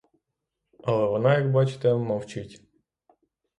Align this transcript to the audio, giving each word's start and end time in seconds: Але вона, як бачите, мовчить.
Але 0.83 1.05
вона, 1.05 1.37
як 1.37 1.51
бачите, 1.51 1.93
мовчить. 1.93 2.61